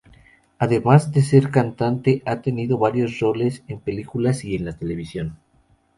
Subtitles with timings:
[0.57, 5.37] Además de ser cantante ha tenido varios roles en películas y en la televisión.